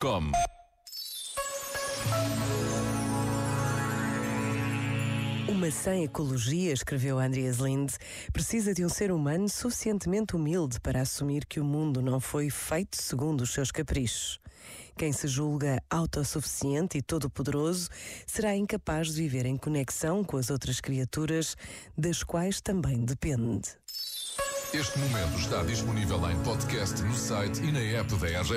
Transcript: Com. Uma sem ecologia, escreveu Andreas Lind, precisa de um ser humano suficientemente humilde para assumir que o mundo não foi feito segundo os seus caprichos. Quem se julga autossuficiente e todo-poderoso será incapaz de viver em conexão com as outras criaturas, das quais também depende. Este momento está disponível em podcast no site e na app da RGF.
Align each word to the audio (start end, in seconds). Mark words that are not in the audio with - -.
Com. 0.00 0.30
Uma 5.48 5.72
sem 5.72 6.04
ecologia, 6.04 6.72
escreveu 6.72 7.18
Andreas 7.18 7.56
Lind, 7.56 7.90
precisa 8.32 8.72
de 8.72 8.84
um 8.84 8.88
ser 8.88 9.10
humano 9.10 9.48
suficientemente 9.48 10.36
humilde 10.36 10.78
para 10.78 11.00
assumir 11.00 11.44
que 11.44 11.58
o 11.58 11.64
mundo 11.64 12.00
não 12.00 12.20
foi 12.20 12.48
feito 12.48 12.96
segundo 12.96 13.40
os 13.40 13.52
seus 13.52 13.72
caprichos. 13.72 14.38
Quem 14.96 15.12
se 15.12 15.26
julga 15.26 15.82
autossuficiente 15.90 16.96
e 16.98 17.02
todo-poderoso 17.02 17.88
será 18.24 18.54
incapaz 18.54 19.08
de 19.08 19.22
viver 19.22 19.46
em 19.46 19.56
conexão 19.56 20.22
com 20.22 20.36
as 20.36 20.48
outras 20.48 20.80
criaturas, 20.80 21.56
das 21.96 22.22
quais 22.22 22.60
também 22.60 23.04
depende. 23.04 23.76
Este 24.72 24.98
momento 24.98 25.38
está 25.38 25.62
disponível 25.62 26.30
em 26.30 26.38
podcast 26.42 27.02
no 27.02 27.14
site 27.14 27.58
e 27.62 27.72
na 27.72 27.80
app 27.80 28.14
da 28.16 28.26
RGF. 28.26 28.52